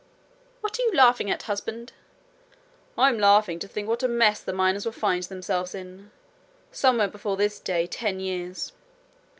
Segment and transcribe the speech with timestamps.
[0.61, 1.93] 'What are you laughing at, husband?'
[2.97, 6.09] 'I'm laughing to think what a mess the miners will find themselves in
[6.71, 8.71] somewhere before this day ten years.'